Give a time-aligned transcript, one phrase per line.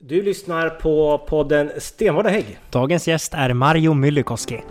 [0.00, 2.58] Du lyssnar på podden Stenvårda Hägg.
[2.70, 4.62] Dagens gäst är Mario Myllykoski.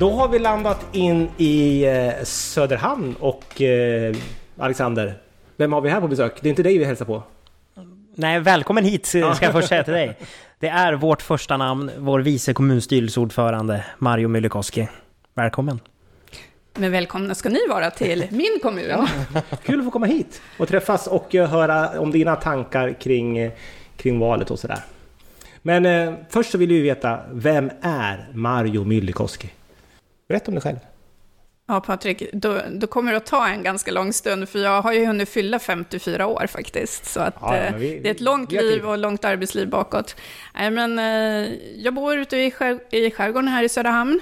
[0.00, 4.16] Då har vi landat in i eh, Söderhamn och eh,
[4.56, 5.14] Alexander,
[5.56, 6.42] vem har vi här på besök?
[6.42, 7.22] Det är inte dig vi hälsar på.
[8.14, 10.16] Nej, välkommen hit ska jag först säga till dig.
[10.58, 14.88] Det är vårt första namn, vår vice kommunstyrelseordförande Mario Myllykoski.
[15.34, 15.80] Välkommen!
[16.74, 18.84] Men välkomna ska ni vara till min kommun.
[18.88, 19.08] Ja.
[19.64, 23.52] Kul att få komma hit och träffas och eh, höra om dina tankar kring, eh,
[23.96, 24.80] kring valet och sådär.
[25.62, 29.50] Men eh, först så vill vi veta, vem är Mario Myllykoski?
[30.28, 30.76] Berätta om dig själv.
[31.72, 34.92] Ja, Patrik, då, då kommer det att ta en ganska lång stund, för jag har
[34.92, 37.04] ju hunnit fylla 54 år faktiskt.
[37.04, 40.16] Så att, Ja, eh, vi- det är ett långt liv och långt arbetsliv bakåt.
[40.54, 44.20] Nej, men, eh, jag bor ute i, skär, i skärgården här i Söderhamn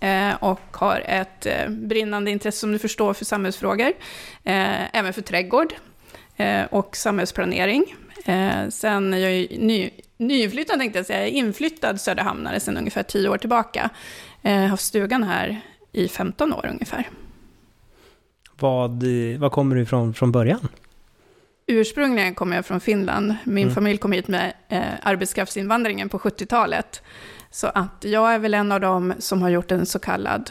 [0.00, 3.92] eh, och har ett brinnande intresse, som du förstår, för samhällsfrågor.
[4.44, 5.74] Även för trädgård
[6.70, 7.94] och samhällsplanering.
[8.70, 13.38] Sen är jag ju ny, nyinflyttad, tänkte jag säga, inflyttad söderhamnare sedan ungefär 10 år
[13.38, 13.90] tillbaka.
[14.42, 15.60] Eh, har haft stugan här
[15.92, 17.08] i 15 år ungefär.
[18.58, 20.68] Vad, eh, vad kommer du ifrån från början?
[21.66, 23.34] Ursprungligen kommer jag från Finland.
[23.44, 23.74] Min Mm.
[23.74, 27.02] familj kom hit med eh, arbetskraftsinvandringen på 70-talet.
[27.50, 30.50] Så att jag är väl en av dem som har gjort en så kallad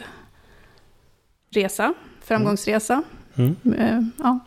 [1.50, 3.02] resa, framgångsresa.
[3.36, 3.56] Mm.
[3.78, 4.38] Eh, ja.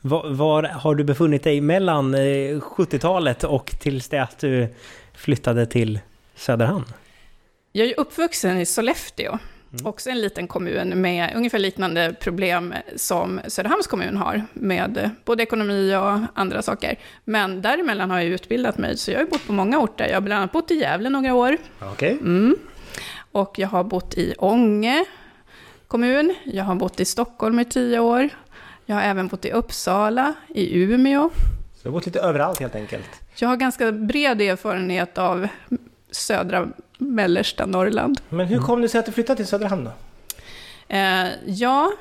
[0.00, 2.20] Var, var har du befunnit dig mellan eh,
[2.60, 4.74] 70-talet och tills det att du
[5.14, 6.00] flyttade till
[6.34, 6.84] Söderhamn?
[7.72, 9.38] Jag är uppvuxen i Sollefteå,
[9.84, 15.94] också en liten kommun med ungefär liknande problem som Söderhamns kommun har, med både ekonomi
[15.96, 16.98] och andra saker.
[17.24, 20.08] Men däremellan har jag utbildat mig, så jag har bott på många orter.
[20.08, 21.56] Jag har bland annat bott i Gävle några år.
[21.80, 22.12] Okej.
[22.20, 22.56] Mm.
[23.32, 25.04] Och jag har bott i Ånge
[25.88, 26.34] kommun.
[26.44, 28.28] Jag har bott i Stockholm i tio år.
[28.86, 31.30] Jag har även bott i Uppsala, i Umeå.
[31.74, 33.08] Så du har bott lite överallt helt enkelt.
[33.36, 35.48] Jag har ganska bred erfarenhet av
[36.12, 36.68] södra
[36.98, 38.20] mellersta Norrland.
[38.28, 39.92] Men hur kom det sig att du flyttade till Söderhamn då?
[40.88, 41.92] Eh, ja,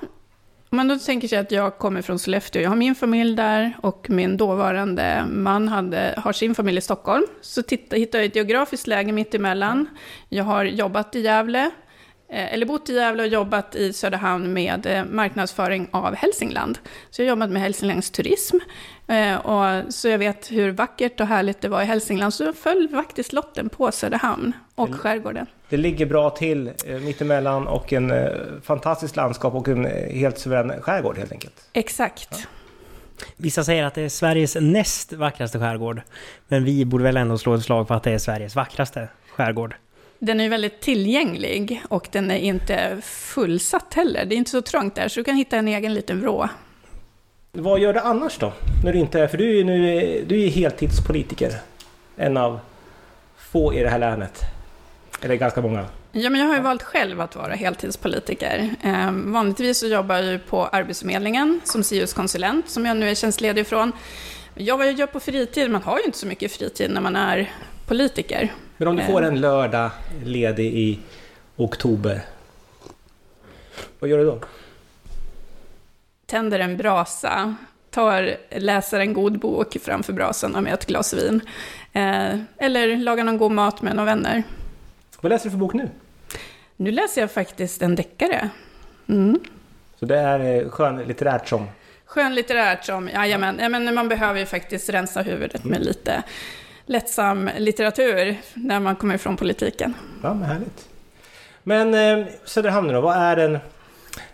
[0.72, 3.77] om man då tänker sig att jag kommer från Sollefteå, jag har min familj där
[3.81, 7.25] och min dåvarande man hade, har sin familj i Stockholm.
[7.41, 9.88] Så titta, hittade jag ett geografiskt läge mitt emellan.
[10.29, 11.72] Jag har jobbat i Gävle,
[12.37, 16.79] eller bott i Gävle och jobbat i Söderhamn med eh, marknadsföring av Hälsingland.
[17.09, 18.57] Så jag har jobbat med Hälsinglands turism.
[19.07, 22.33] Eh, och så jag vet hur vackert och härligt det var i Hälsingland.
[22.33, 24.99] Så jag föll faktiskt lotten på Söderhamn och Mm.
[24.99, 25.45] skärgården.
[25.69, 28.27] Det ligger bra till eh, mittemellan och en eh,
[28.63, 31.53] fantastiskt landskap och en eh, helt suverän skärgård helt enkelt.
[31.73, 32.47] Exakt.
[33.37, 36.01] Vissa säger att det är Sveriges näst vackraste skärgård.
[36.47, 39.75] Men vi borde väl ändå slå ett slag för att det är Sveriges vackraste skärgård.
[40.23, 44.25] Den är väldigt tillgänglig och den är inte fullsatt heller.
[44.25, 46.49] Det är inte så trångt där, så du kan hitta en egen liten vrå.
[47.51, 48.53] Vad gör du annars då?
[48.83, 51.51] När du inte är, för du är ju nu, du är heltidspolitiker.
[52.17, 52.59] En av
[53.37, 54.41] få i det här länet.
[55.21, 55.85] Eller ganska många.
[56.11, 58.69] Ja, men jag har ju valt själv att vara heltidspolitiker.
[58.83, 63.61] Eh, vanligtvis så jobbar jag ju på Arbetsförmedlingen som SIUS-konsulent, som jag nu är tjänstledig
[63.61, 63.91] ifrån.
[64.55, 67.15] Jag vad jag gör på fritid, man har ju inte så mycket fritid när man
[67.15, 67.51] är
[67.87, 68.51] politiker.
[68.81, 69.07] Men om du Eh.
[69.07, 69.91] får en lördag
[70.25, 70.99] ledig i
[71.55, 72.21] oktober.
[73.99, 74.39] Vad gör du då?
[76.25, 77.55] Tänder en brasa,
[77.89, 81.41] tar, läser en god bok framför brasan med ett glas vin.
[81.93, 84.43] Eh, eller lagar någon god mat med några vänner.
[85.21, 85.89] Vad läser du för bok nu?
[86.75, 88.49] Nu läser jag faktiskt en deckare.
[89.09, 89.39] Mm.
[89.99, 91.67] Så det är eh, skönlitterärt som...
[92.05, 96.23] Skönlitterärt som, jajamän, ja, men man behöver ju faktiskt rensa huvudet med lite
[96.85, 99.93] lättsam litteratur när man kommer ifrån politiken.
[100.23, 100.89] Ja, men härligt.
[101.63, 103.59] Men eh, Söderhamn då, vad är den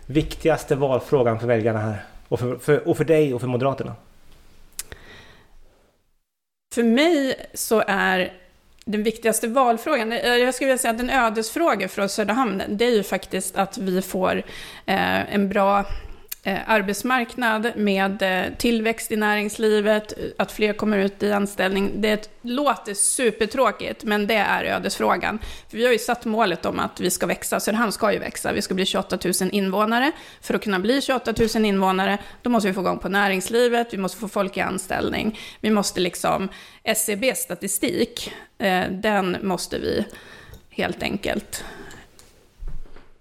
[0.06, 2.04] viktigaste valfrågan för väljarna här?
[2.28, 3.94] Och för, för, och för dig och för Moderaterna?
[6.74, 8.32] För mig så är
[8.84, 12.84] den viktigaste valfrågan, eh, jag skulle vilja säga att en ödesfråga för oss Söderhamn, det
[12.84, 14.36] är ju faktiskt att vi får
[14.86, 15.84] eh, en bra
[16.44, 21.92] arbetsmarknad med eh, tillväxt i näringslivet, att fler kommer ut i anställning.
[22.00, 25.38] Det låter supertråkigt, men det är ödesfrågan.
[25.68, 28.52] För vi har ju satt målet om att vi ska växa, Söderhamn ska ju växa,
[28.52, 30.12] vi ska bli 28 000 invånare.
[30.40, 33.98] För att kunna bli 28 000 invånare, då måste vi få igång på näringslivet, vi
[33.98, 36.48] måste få folk i anställning, vi måste liksom,
[36.84, 40.04] SCBs statistik, eh, den måste vi
[40.70, 41.64] helt enkelt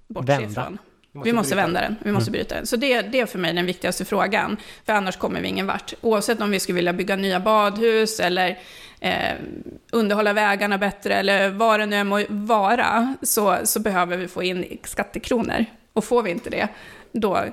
[0.07, 0.77] bortse Vända.
[1.21, 1.31] Ifrån.
[1.31, 1.65] Vi måste bryta.
[1.65, 2.31] vända den, vi måste Mm.
[2.39, 2.65] bryta den.
[2.65, 5.93] Så det, det är för mig den viktigaste frågan, för annars kommer vi ingen vart.
[6.01, 8.59] Oavsett om vi skulle vilja bygga nya badhus eller
[8.99, 9.33] eh,
[9.91, 14.77] underhålla vägarna bättre eller vad det nu må vara, så, så behöver vi få in
[14.83, 15.65] skattekronor.
[15.93, 16.67] Och får vi inte det,
[17.11, 17.43] då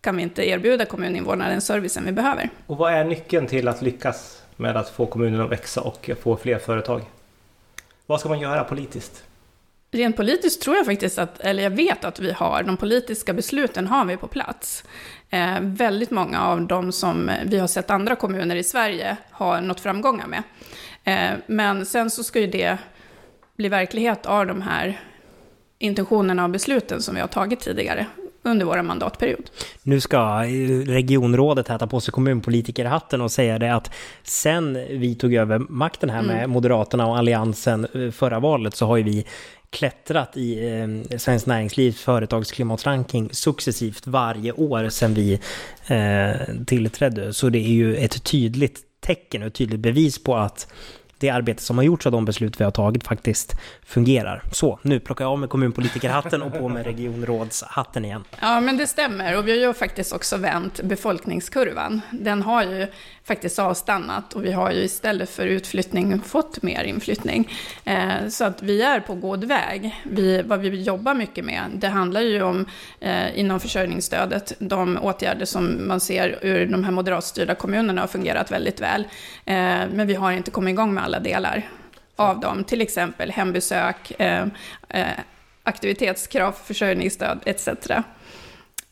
[0.00, 2.50] kan vi inte erbjuda kommuninvånarna den servicen vi behöver.
[2.66, 6.36] Och vad är nyckeln till att lyckas med att få kommunen att växa och få
[6.36, 7.02] fler företag?
[8.06, 9.24] Vad ska man göra politiskt?
[9.92, 13.86] Rent politiskt tror jag faktiskt att, eller jag vet att vi har, de politiska besluten
[13.86, 14.84] har vi på plats.
[15.30, 19.80] Eh, väldigt många av dem som vi har sett andra kommuner i Sverige har nått
[19.80, 20.42] framgångar med.
[21.04, 22.78] Eh, men sen så ska ju det
[23.56, 25.00] bli verklighet av de här
[25.78, 28.06] intentionerna och besluten som vi har tagit tidigare
[28.42, 29.50] under vår mandatperiod.
[29.82, 30.42] Nu ska
[30.86, 36.10] regionrådet här ta på sig kommunpolitikerhatten och säga det att sen vi tog över makten
[36.10, 36.50] här med mm.
[36.50, 39.26] Moderaterna och Alliansen eh, förra valet så har ju vi
[39.70, 40.68] klättrat i
[41.10, 45.40] eh, Svenskt Näringslivs företagsklimatranking successivt varje år sedan vi
[45.86, 47.32] eh, tillträdde.
[47.32, 50.72] Så det är ju ett tydligt tecken och ett tydligt bevis på att
[51.20, 54.42] det arbete som har gjorts av de beslut vi har tagit faktiskt fungerar.
[54.52, 58.24] Så, nu plockar jag av mig kommunpolitikerhatten och på med regionrådshatten igen.
[58.40, 59.38] Ja, men det stämmer.
[59.38, 62.00] Och vi har ju faktiskt också vänt befolkningskurvan.
[62.10, 62.86] Den har ju
[63.24, 67.48] faktiskt avstannat och vi har ju istället för utflyttning fått mer inflyttning.
[67.84, 69.96] Eh, så att vi är på god väg.
[70.04, 72.66] Vi, vad vi jobbar mycket med, det handlar ju om
[73.00, 78.50] eh, inom försörjningsstödet, de åtgärder som man ser ur de här moderatstyrda kommunerna har fungerat
[78.50, 79.00] väldigt väl.
[79.44, 79.54] Eh,
[79.92, 81.68] men vi har inte kommit igång med alla delar
[82.16, 84.46] av dem, till exempel hembesök, eh,
[84.88, 85.06] eh,
[85.62, 87.68] aktivitetskrav, försörjningsstöd etc.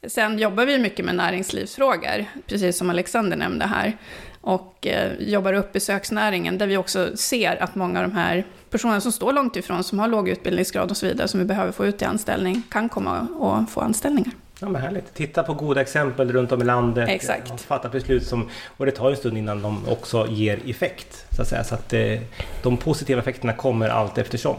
[0.06, 3.96] Sen jobbar vi mycket med näringslivsfrågor, precis som Alexander nämnde här,
[4.40, 9.00] och eh, jobbar upp besöksnäringen, där vi också ser att många av de här personerna
[9.00, 11.86] som står långt ifrån, som har låg utbildningsgrad och så vidare, som vi behöver få
[11.86, 14.32] ut i anställning, kan komma och få anställningar.
[14.60, 15.14] Ja men härligt.
[15.14, 17.08] Titta på goda exempel runt om i landet.
[17.08, 17.60] Exakt.
[17.60, 18.50] Fatta beslut som...
[18.76, 21.26] Och det tar en stund innan de också ger effekt.
[21.30, 21.64] Så att säga.
[21.64, 22.18] Så att eh,
[22.62, 24.56] de positiva effekterna kommer allt eftersom.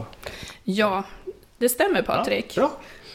[0.63, 1.03] Ja,
[1.57, 2.57] det stämmer Patrik.
[2.57, 2.71] Ja, bra.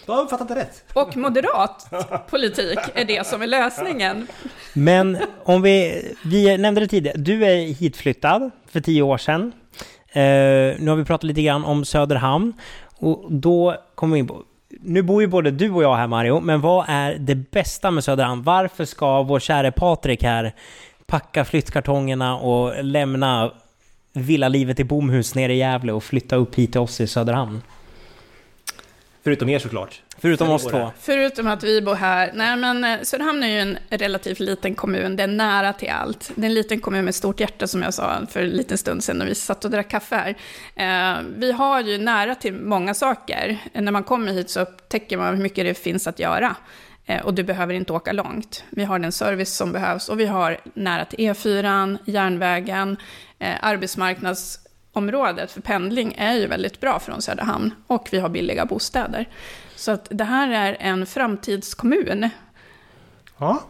[0.07, 0.85] Då har jag uppfattat det rätt.
[0.93, 1.91] Och moderat
[2.31, 4.27] politik är det som är lösningen.
[4.73, 6.03] Men om vi...
[6.25, 7.19] Vi nämnde det tidigare.
[7.19, 9.53] Du är hitflyttad för tio år sedan.
[10.17, 10.23] Uh,
[10.79, 12.53] nu har vi pratat lite grann om Söderhamn.
[12.97, 14.43] Och då kommer vi in på
[14.85, 18.05] nu bor ju både du och jag här Mario, men vad är det bästa med
[18.05, 18.43] Söderhamn?
[18.43, 20.55] Varför ska vår käre Patrik här
[21.07, 23.53] packa flyttkartongerna och lämna
[24.13, 27.63] villalivet i Bomhus nere i Gävle och flytta upp hit till oss i Söderhamn?
[29.25, 30.03] Förutom er såklart.
[30.19, 30.91] Förutom oss två.
[31.01, 32.31] Förutom att vi bor här.
[32.35, 35.17] Nej, men eh, Söderhamn är ju en relativt liten kommun.
[35.17, 36.31] Det är nära till allt.
[36.35, 39.05] Det är en liten kommun med stort hjärta, som jag sa för en liten stund
[39.05, 40.35] sedan när vi satt och drack kaffe här.
[40.77, 43.59] Eh, vi har ju nära till många saker.
[43.73, 46.57] När man kommer hit så upptäcker man hur mycket det finns att göra.
[47.07, 48.65] Eh, och du behöver inte åka långt.
[48.71, 52.97] Vi har den service som behövs och vi har nära till E4, järnvägen,
[53.61, 54.64] arbetsmarknads
[54.95, 59.29] området för pendling är ju väldigt bra från Söderhamn och vi har billiga bostäder.
[59.77, 62.29] Så att det här är en framtidskommun.
[63.39, 63.63] Ja,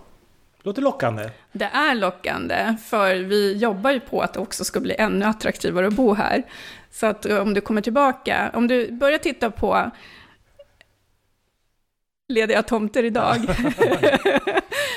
[0.62, 1.30] låter lockande.
[1.52, 5.86] Det är lockande, för vi jobbar ju på att det också ska bli ännu attraktivare
[5.86, 6.42] att bo här.
[6.90, 9.90] Så att om du kommer tillbaka, om du börjar titta på
[12.28, 13.36] lediga tomter idag,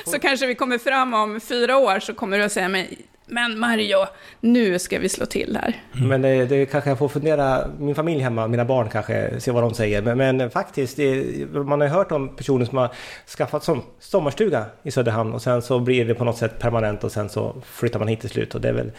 [0.05, 2.85] så kanske vi kommer fram om fyra år så kommer du att säga, men
[3.27, 3.97] men Mario,
[4.39, 5.83] nu ska vi slå till här.
[5.95, 6.07] Mm.
[6.07, 9.63] Men det, det kanske jag får fundera, min familj hemma, mina barn kanske, se vad
[9.63, 10.01] de säger.
[10.01, 12.89] Men, men faktiskt, det, man har hört om personer som har
[13.37, 17.11] skaffat som sommarstuga i Söderhamn och sen så blir det på något sätt permanent och
[17.11, 18.55] sen så flyttar man hit till slut.
[18.55, 18.91] Och det är väl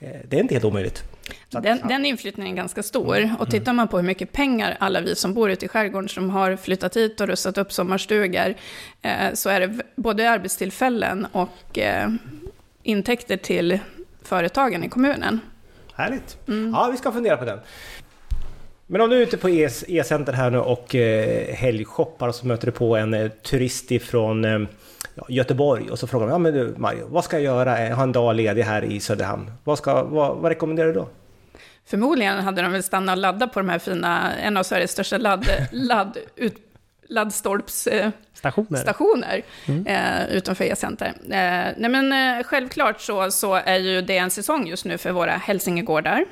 [0.00, 1.04] eh, det är inte helt omöjligt.
[1.54, 3.18] Att, den, den inflyttningen är ganska stor.
[3.18, 3.36] Mm.
[3.36, 6.30] Och tittar man på hur mycket pengar alla vi som bor ute i skärgården som
[6.30, 8.54] har flyttat hit och rustat upp sommarstugor,
[9.02, 12.08] eh, så är det både arbetstillfällen och eh,
[12.82, 13.78] intäkter till
[14.22, 15.40] företagen i kommunen.
[15.94, 16.48] Härligt.
[16.48, 16.70] Mm.
[16.74, 17.58] Ja, vi ska fundera på den.
[18.86, 22.66] Men om du är ute på e-center här nu och eh, helgshoppar och så möter
[22.66, 24.60] du på en eh, turist ifrån eh,
[25.28, 27.88] Göteborg och så frågar de, ja men du Mario, vad ska jag göra?
[27.88, 29.52] Jag har en dag ledig här i Söderhamn.
[29.64, 31.08] Vad, ska, vad, vad rekommenderar du då?
[31.84, 35.18] Förmodligen hade de väl stannat och laddat på de här fina, en av Sveriges största
[35.18, 36.56] ladd, ladd ut,
[37.12, 39.86] laddstolpsstationer eh, stationer, mm.
[39.86, 41.06] eh, utanför E-center.
[41.06, 45.12] Eh, nej men eh, självklart så, så är ju det en säsong just nu för
[45.12, 46.24] våra hälsingegårdar.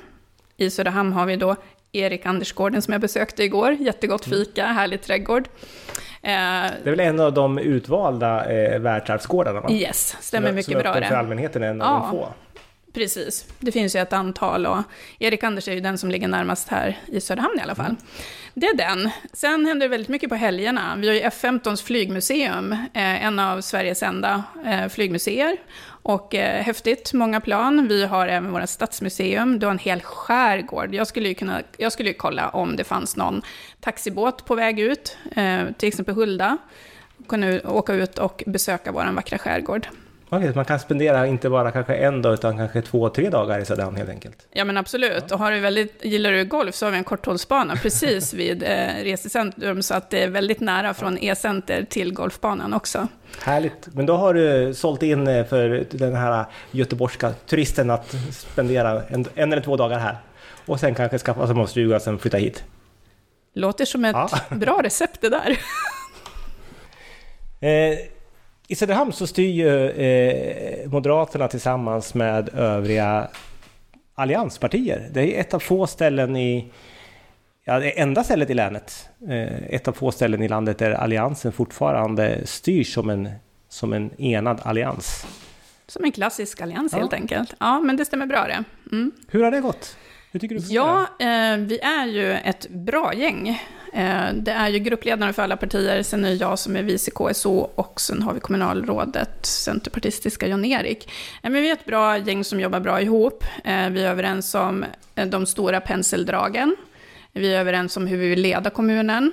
[0.56, 1.56] I Söderhamn har vi då
[1.92, 4.38] Erik Andersgården som jag besökte igår, jättegott mm.
[4.38, 4.76] fika, mm.
[4.76, 5.48] härlig trädgård.
[6.22, 6.30] Eh,
[6.82, 9.70] det är väl en av de utvalda eh, världsarvsgårdarna?
[9.70, 11.06] Yes, stämmer mycket bra det.
[11.06, 12.08] för allmänheten, en av ja.
[12.10, 12.28] de få.
[12.92, 14.82] Precis, det finns ju ett antal och
[15.18, 17.96] Erik Anders är ju den som ligger närmast här i Söderhamn i alla fall.
[18.54, 19.10] Det är den.
[19.32, 20.94] Sen händer det väldigt mycket på helgerna.
[20.96, 25.56] Vi har ju F15s flygmuseum, eh, en av Sveriges enda eh, flygmuseer.
[26.02, 27.88] Och eh, häftigt, många plan.
[27.88, 30.94] Vi har även vårt stadsmuseum, du har en hel skärgård.
[30.94, 33.42] Jag skulle ju, kunna, jag skulle ju kolla om det fanns någon
[33.80, 36.58] taxibåt på väg ut, eh, till exempel Hulda.
[37.28, 39.86] Kunna åka ut och besöka vår vackra skärgård.
[40.32, 43.64] Okej, man kan spendera inte bara kanske en dag utan kanske två, tre dagar i
[43.64, 44.46] Söderhamn helt enkelt.
[44.52, 47.76] Ja men absolut, och har du väldigt, gillar du golf så har vi en korthållsbana
[47.76, 53.08] precis vid eh, resecentrum så att det är väldigt nära från e-center till golfbanan också.
[53.42, 59.02] Härligt, men då har du sålt in eh, för den här göteborgska turisten att spendera
[59.08, 60.16] en, en eller två dagar här.
[60.66, 62.64] Och sen kanske skaffa sig en stuga och sen flytta hit.
[63.54, 64.30] Låter som ett ja.
[64.50, 65.58] bra recept det där.
[67.68, 67.98] eh,
[68.70, 73.28] i Söderhamn så styr ju eh, Moderaterna tillsammans med övriga
[74.14, 75.08] allianspartier.
[75.12, 76.72] Det är ett av få ställen i...
[77.64, 79.08] Ja, det enda stället i länet.
[79.28, 83.30] Eh, ett av få ställen i landet där alliansen fortfarande styrs som en,
[83.68, 85.26] som en enad allians.
[85.86, 86.98] Som en klassisk allians ja.
[86.98, 87.54] helt enkelt.
[87.60, 88.64] Ja, men det stämmer bra det.
[88.92, 89.12] Mm.
[89.28, 89.96] Hur har det gått?
[90.32, 93.48] Hur tycker du Ja, eh, vi är ju ett bra gäng.
[93.92, 97.10] Eh, det är ju gruppledare för alla partier, sen är det jag som är vice
[97.10, 101.10] KSO och sen har vi kommunalrådet, centerpartistiska Jan-Erik.
[101.42, 103.44] Eh, men vi är ett bra gäng som jobbar bra ihop.
[103.64, 104.84] Eh, vi är överens om
[105.14, 106.76] eh, de stora penseldragen.
[107.32, 109.32] Vi är överens om hur vi vill leda kommunen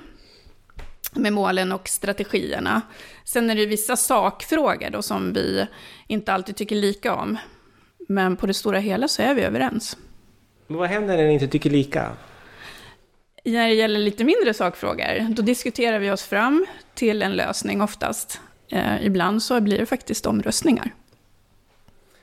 [1.14, 2.82] med målen och strategierna.
[3.24, 5.68] Sen är det vissa sakfrågor då som vi
[6.08, 7.38] inte alltid tycker lika om.
[8.08, 9.98] Men på det stora hela så är vi överens.
[10.68, 12.12] Men vad händer när ni inte tycker lika?
[13.44, 18.42] När det gäller lite mindre sakfrågor, då diskuterar vi oss fram till en lösning oftast.
[18.72, 20.92] Eh, ibland så blir det faktiskt omröstningar.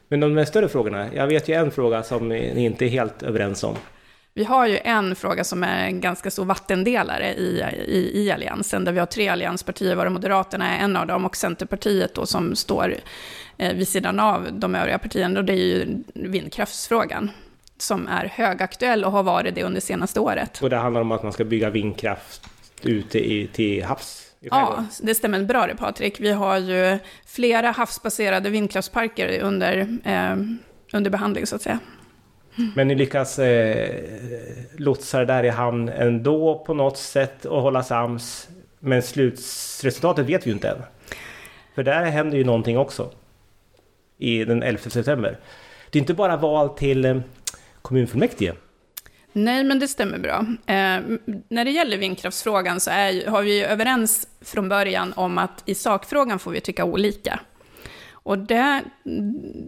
[0.08, 3.64] Men de större frågorna, jag vet ju en fråga som ni inte är helt överens
[3.64, 3.76] om.
[4.34, 8.84] Vi har ju en fråga som är en ganska stor vattendelare i, i, i Alliansen,
[8.84, 12.56] där vi har tre allianspartier, varav Moderaterna är en av dem, och Centerpartiet då, som
[12.56, 12.94] står
[13.58, 17.30] eh, vid sidan av de övriga partierna, och det är ju vindkraftsfrågan
[17.78, 20.62] som är högaktuell och har varit det under senaste året.
[20.62, 22.42] Och det handlar om att man ska bygga vindkraft
[22.82, 24.24] ute i, till havs?
[24.40, 26.20] Ja, det stämmer bra det Patrik.
[26.20, 30.36] Vi har ju flera havsbaserade vindkraftsparker under, eh,
[30.92, 31.78] under behandling så att säga.
[32.74, 34.02] Men ni lyckas eh,
[34.76, 38.48] lotsa det där i hamn ändå på något sätt och hålla sams.
[38.78, 40.82] Men slutresultatet vet vi ju inte än.
[41.74, 43.10] För där händer ju någonting också.
[44.18, 45.38] I den 11 september.
[45.90, 47.16] Det är inte bara val till eh,
[47.84, 48.54] kommunfullmäktige.
[49.32, 50.46] Nej, men det stämmer bra.
[50.66, 51.00] Eh,
[51.48, 55.74] när det gäller vindkraftsfrågan så är, har vi ju överens från början om att i
[55.74, 57.40] sakfrågan får vi tycka olika.
[58.24, 58.82] Och det,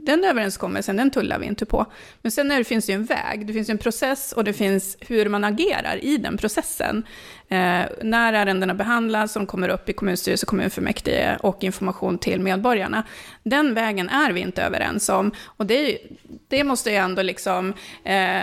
[0.02, 1.86] den överenskommelsen, den tullar vi inte på.
[2.22, 4.52] Men sen är det, finns det ju en väg, det finns en process och det
[4.52, 7.02] finns hur man agerar i den processen.
[7.48, 13.02] Eh, när ärendena behandlas, som kommer upp i kommunstyrelse, kommunfullmäktige och information till medborgarna.
[13.42, 15.32] Den vägen är vi inte överens om.
[15.44, 15.98] Och det,
[16.48, 17.72] det måste jag ändå liksom...
[18.04, 18.40] Eh,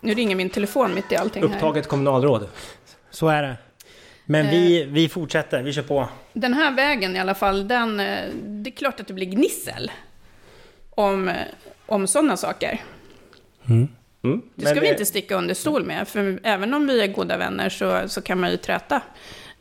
[0.00, 1.54] nu ringer min telefon mitt i allting här.
[1.54, 2.48] Upptaget kommunalråd.
[3.10, 3.56] Så är det.
[4.24, 6.08] Men vi, eh, vi fortsätter, vi kör på.
[6.32, 9.90] Den här vägen i alla fall, den, eh, det är klart att det blir gnissel
[10.90, 11.34] om, eh,
[11.86, 12.80] om sådana saker.
[13.68, 13.88] Mm.
[14.24, 14.42] Mm.
[14.54, 17.36] Det ska Men, vi inte sticka under stol med, för även om vi är goda
[17.36, 19.02] vänner så, så kan man ju träta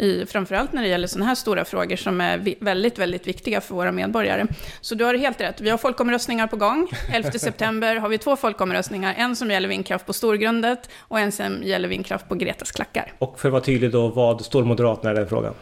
[0.01, 3.75] i, framförallt när det gäller sådana här stora frågor som är väldigt, väldigt viktiga för
[3.75, 4.45] våra medborgare.
[4.81, 5.61] Så du har helt rätt.
[5.61, 6.87] Vi har folkomröstningar på gång.
[7.13, 9.15] 11 september har vi två folkomröstningar.
[9.17, 13.13] En som gäller vindkraft på Storgrundet och en som gäller vindkraft på Gretas klackar.
[13.17, 15.53] Och för att vara tydlig då, vad står Moderaterna i den frågan?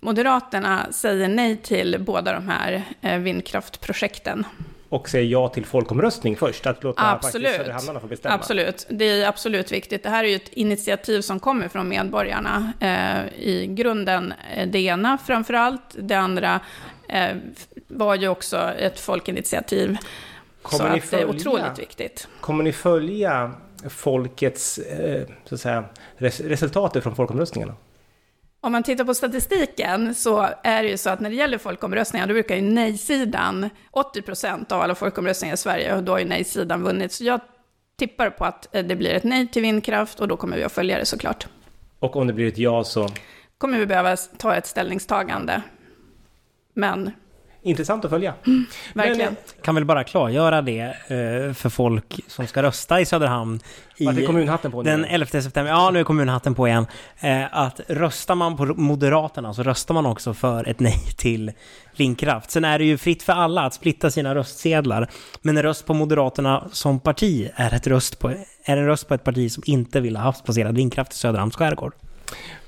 [0.00, 4.44] Moderaterna säger nej till båda de här eh, vindkraftprojekten
[4.88, 7.56] och säger ja till folkomröstning först, att låta absolut.
[7.56, 8.34] Söderhamnarna få bestämma.
[8.34, 10.02] Absolut, det är absolut viktigt.
[10.02, 12.72] Det här är ju ett initiativ som kommer från medborgarna.
[12.80, 16.60] Eh, I grunden eh, det ena framför allt, det andra
[17.08, 17.36] eh,
[17.88, 19.96] var ju också ett folkinitiativ.
[20.62, 22.28] Kommer så att följa, det är otroligt viktigt.
[22.40, 23.52] Kommer ni följa
[23.88, 25.84] folkets eh, så att säga,
[26.16, 27.74] res resultatet från folkomröstningarna?
[28.66, 32.26] Om man tittar på statistiken så är det ju så att när det gäller folkomröstningar,
[32.26, 37.12] då brukar ju nej-sidan, 80% av alla folkomröstningar i Sverige, då har ju nej-sidan vunnit.
[37.12, 37.40] Så jag
[37.98, 40.72] tippar på att eh, det blir ett nej till vindkraft och då kommer vi att
[40.72, 41.46] följa det såklart.
[41.98, 43.08] Och om det blir ett ja så?
[43.58, 45.62] Kommer vi behöva ta ett ställningstagande.
[46.74, 47.10] Men
[47.66, 48.34] intressant att följa.
[48.94, 49.32] Verkligen.
[49.32, 53.60] Men, Kan väl bara klargöra det eh, för folk som ska rösta i Söderhamn
[54.00, 54.90] vart är kommunhatten på nu?
[54.90, 55.72] den 11 september.
[55.72, 56.86] Ja, nu är kommunhatten på igen.
[57.20, 61.52] Eh, att röstar man på Moderaterna så röstar man också för ett nej till
[61.96, 62.50] vindkraft.
[62.50, 65.10] Sen är det ju fritt för alla att splitta sina röstsedlar.
[65.42, 68.28] Men en röst på Moderaterna som parti är, ett röst på,
[68.64, 71.92] är en röst på ett parti som inte vill ha havsbaserad vindkraft i Söderhamns skärgård.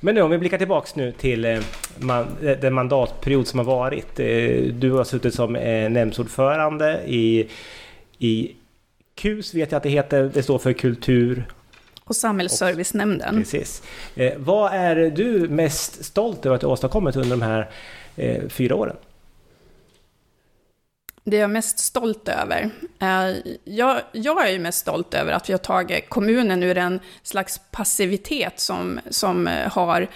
[0.00, 1.58] Men nu om vi blickar tillbaks nu till eh,
[2.00, 4.20] man, eh, den mandatperiod som har varit.
[4.20, 4.26] Eh,
[4.72, 7.48] du har suttit som eh, nämndsordförande i,
[8.18, 8.54] i
[9.14, 10.30] KUS vet jag att det heter.
[10.34, 11.44] Det står för kultur.
[12.04, 13.36] Och Samhällsservicenämnden.
[13.36, 13.82] Precis.
[14.14, 17.68] Eh, vad är du mest stolt över att du åstadkommit under de här
[18.48, 18.96] fyra åren?
[21.30, 25.48] Det jag är mest stolt över, eh, jag, jag är ju mest stolt över att
[25.48, 30.08] vi har tagit kommunen ur en slags passivitet som, som eh, har,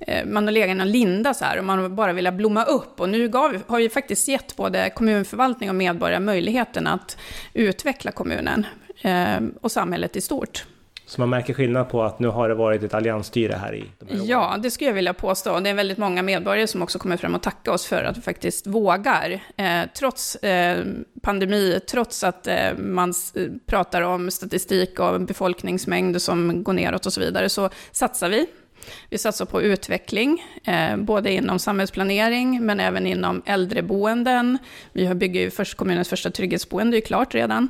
[0.00, 2.64] eh, man har legat i någon linda så här och man har bara velat blomma
[2.64, 3.00] upp.
[3.00, 7.16] Och nu gav, har vi faktiskt gett både kommunförvaltning och medborgare möjligheten att
[7.52, 8.66] utveckla kommunen
[9.60, 10.64] och samhället i stort.
[11.10, 14.06] Så man märker skillnad på att nu har det varit ett alliansstyre här i de
[14.06, 14.26] här åren.
[14.26, 15.60] Ja, det skulle jag vilja påstå.
[15.60, 18.20] Det är väldigt många medborgare som också kommer fram och tackar oss för att vi
[18.20, 19.40] faktiskt vågar.
[19.56, 20.84] Eh, trots eh,
[21.22, 23.14] pandemi, trots att eh, man
[23.66, 28.46] pratar om statistik och befolkningsmängd som går neråt och så vidare, så satsar vi.
[29.08, 34.58] Vi satsar på utveckling, eh, både inom samhällsplanering men även inom äldreboenden.
[34.92, 37.68] Vi har bygger ju först, kommunens första trygghetsboende, det är klart redan.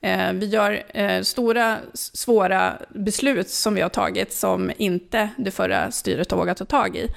[0.00, 5.90] Eh, vi gör eh, stora, svåra beslut som vi har tagit som inte det förra
[5.90, 7.08] styret har vågat ta tag i.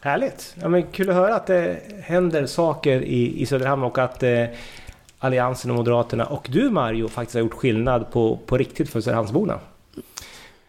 [0.00, 0.54] Härligt!
[0.60, 4.44] Ja, men kul att höra att det händer saker i, i Söderhamn och att eh,
[5.18, 9.60] Alliansen och Moderaterna och du Mario faktiskt har gjort skillnad på, på riktigt för Söderhamnsborna.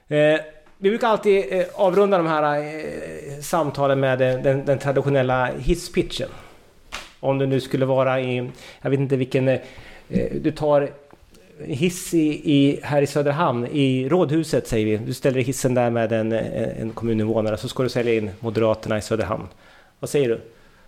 [0.08, 0.40] Eh,
[0.82, 6.30] vi brukar alltid eh, avrunda de här eh, samtalen med den, den, den traditionella hisspitchen.
[7.20, 8.50] Om det nu skulle vara i,
[8.82, 9.60] jag vet inte vilken, eh,
[10.10, 10.90] eh, du tar
[11.66, 15.06] hiss i, i, här i Söderhamn, i Rådhuset säger vi.
[15.06, 19.02] Du ställer hissen där med en, en kommuninvånare så ska du sälja in Moderaterna i
[19.02, 19.48] Söderhamn.
[20.00, 20.42] Vad säger du?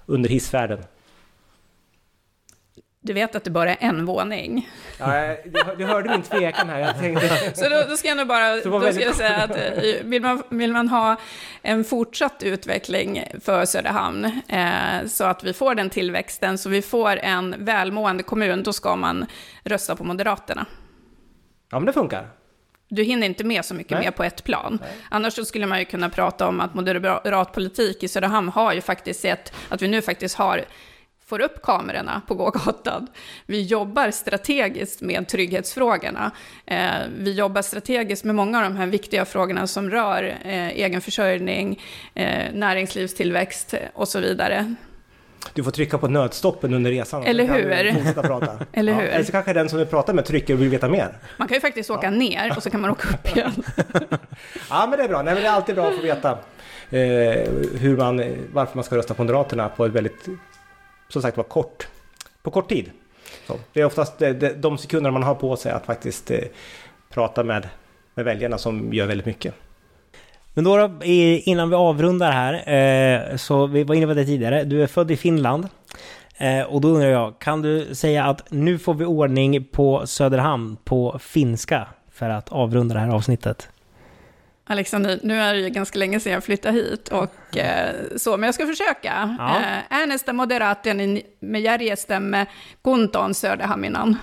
[0.06, 0.80] Under hissfärden?
[3.04, 4.70] Du vet att det bara är en våning.
[5.00, 5.36] Ja,
[5.78, 6.80] du, hörde min tvekan här.
[6.80, 9.84] Jag tänkte, Så då, då ska jag nog bara då ska jag säga att eh,
[10.04, 11.16] vill man, vill man ha
[11.62, 17.18] en fortsatt utveckling för Söderhamn, eh, så att vi får den tillväxten, så vi får
[17.18, 19.26] en välmående kommun, då ska man
[19.64, 20.66] rösta på Moderaterna.
[21.72, 22.28] ja, men det funkar.
[22.90, 24.02] Du hinner inte med så mycket Nej.
[24.04, 24.80] mer på ett plan.
[25.10, 28.82] Annars så skulle man ju kunna prata om att moderat politik i Söderhamn har ju
[28.82, 30.66] faktiskt sett att vi nu faktiskt har
[31.32, 33.08] får upp kamerorna på gågatan.
[33.46, 36.32] Vi jobbar strategiskt med trygghetsfrågorna.
[36.66, 41.02] Eh, vi jobbar strategiskt med många av de här viktiga frågorna som rör eh, egen
[41.02, 41.80] försörjning,
[42.14, 44.76] eh, näringslivstillväxt och så vidare.
[45.54, 47.24] Du får trycka på nödstoppen under resan.
[47.24, 47.84] Eller hur?
[47.84, 48.60] du fortsätta prata.
[48.74, 49.08] Eller Ja, hur?
[49.08, 51.18] Eller så kanske den som du pratar med trycker och vill veta mer.
[51.38, 53.64] Man kan ju faktiskt åka ner och så kan man åka upp igen.
[54.70, 55.22] Ja, men det är bra.
[55.22, 56.32] Nej, men det är alltid bra att få veta
[56.90, 57.00] eh,
[57.80, 60.28] hur man, varför man ska rösta på Moderaterna på ett väldigt,
[61.12, 61.88] som sagt var, kort,
[62.44, 62.92] på kort tid.
[63.48, 66.40] Så, det är oftast eh, de, sekunder man har på sig att faktiskt eh,
[67.10, 67.70] prata med,
[68.14, 69.54] med väljarna som gör väldigt mycket.
[70.54, 72.54] Men då, då innan vi avrundar här,
[73.32, 75.68] eh, så vi var inne på det tidigare, du är född i Finland.
[76.68, 81.20] Och då undrar jag, kan du säga att nu får vi ordning på Söderhamn på
[81.20, 83.70] finska för att avrunda det här avsnittet?
[84.72, 88.48] Alexander, nu är det ju ganska länge sedan jag flyttade hit och eh, så, men
[88.48, 89.36] jag ska försöka.
[89.40, 89.58] Ja.
[89.58, 92.46] Eh, äänestä moderaattiani med järjestämme
[92.84, 94.18] kuntoon Söderhaminan.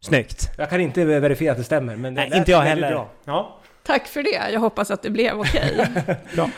[0.00, 0.50] Snyggt!
[0.58, 2.90] Jag kan inte verifiera att det stämmer, men det Nej, inte jag heller.
[2.90, 3.08] Bra.
[3.24, 3.58] Ja.
[3.82, 5.86] Tack för det, jag hoppas att det blev okej.
[6.34, 6.50] Bra.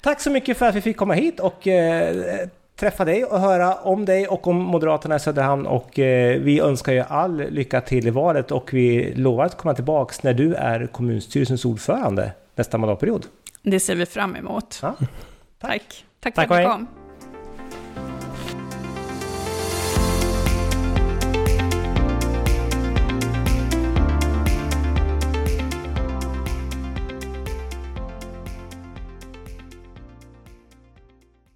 [0.00, 2.48] Tack så mycket för att vi fick komma hit och eh,
[2.80, 5.66] träffa dig och höra om dig och om Moderaterna i Söderhamn.
[5.66, 9.74] Och eh, vi önskar ju all lycka till i valet och vi lovar att komma
[9.74, 13.26] tillbaks när du är kommunstyrelsens ordförande nästa mandatperiod.
[13.62, 14.78] Det ser vi fram emot.
[14.82, 14.94] Ja.
[15.58, 16.04] Tack.
[16.20, 16.86] Tack, Tack för att och du kom.